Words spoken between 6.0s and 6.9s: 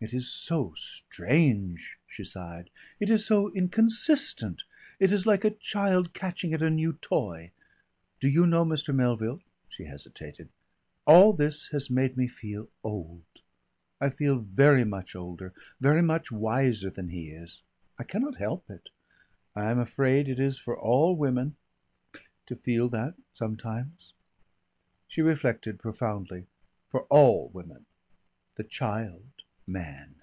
catching at a